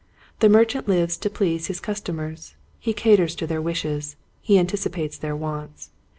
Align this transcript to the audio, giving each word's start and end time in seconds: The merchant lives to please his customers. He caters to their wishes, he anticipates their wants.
The 0.39 0.49
merchant 0.49 0.87
lives 0.87 1.15
to 1.17 1.29
please 1.29 1.67
his 1.67 1.79
customers. 1.79 2.55
He 2.79 2.91
caters 2.91 3.35
to 3.35 3.45
their 3.45 3.61
wishes, 3.61 4.15
he 4.41 4.57
anticipates 4.57 5.15
their 5.19 5.35
wants. 5.35 5.91